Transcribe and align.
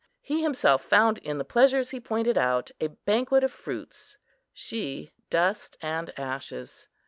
He 0.23 0.41
himself 0.41 0.83
found 0.83 1.19
in 1.19 1.37
the 1.37 1.45
pleasures 1.45 1.91
he 1.91 1.99
pointed 1.99 2.35
out 2.35 2.71
a 2.81 2.87
banquet 2.87 3.43
of 3.43 3.51
fruits:—she 3.51 5.11
dust 5.29 5.77
and 5.79 6.11
ashes. 6.19 6.87